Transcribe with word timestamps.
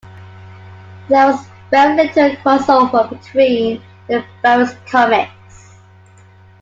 There 1.09 1.27
was 1.27 1.45
very 1.69 1.95
little 1.95 2.31
crossover 2.37 3.07
between 3.11 3.83
the 4.07 4.25
various 4.41 4.73
comics. 4.89 5.75